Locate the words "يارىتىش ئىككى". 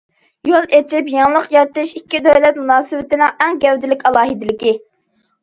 1.55-2.21